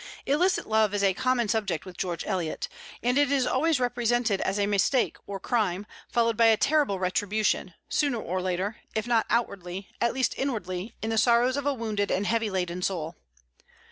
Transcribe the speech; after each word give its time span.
Illicit 0.25 0.65
love 0.65 0.95
is 0.95 1.03
a 1.03 1.13
common 1.13 1.47
subject 1.47 1.85
with 1.85 1.95
George 1.95 2.25
Eliot; 2.25 2.67
and 3.03 3.19
it 3.19 3.31
is 3.31 3.45
always 3.45 3.79
represented 3.79 4.41
as 4.41 4.57
a 4.57 4.65
mistake 4.65 5.15
or 5.27 5.39
crime, 5.39 5.85
followed 6.11 6.35
by 6.35 6.47
a 6.47 6.57
terrible 6.57 6.97
retribution, 6.97 7.75
sooner 7.87 8.19
or 8.19 8.41
later, 8.41 8.77
if 8.95 9.05
not 9.05 9.27
outwardly, 9.29 9.89
at 10.01 10.15
least 10.15 10.33
inwardly, 10.39 10.95
in 11.03 11.11
the 11.11 11.19
sorrows 11.19 11.55
of 11.55 11.67
a 11.67 11.73
wounded 11.75 12.09
and 12.09 12.25
heavy 12.25 12.49
laden 12.49 12.81
soul. 12.81 13.15